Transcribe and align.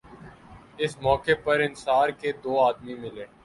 اس 0.77 0.97
موقع 1.01 1.35
پر 1.43 1.59
انصار 1.59 2.09
کے 2.19 2.31
دو 2.43 2.59
آدمی 2.61 2.95
ملے 2.95 3.25